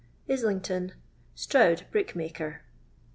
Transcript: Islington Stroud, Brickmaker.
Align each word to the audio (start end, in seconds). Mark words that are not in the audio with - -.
Islington 0.27 0.93
Stroud, 1.35 1.85
Brickmaker. 1.91 2.63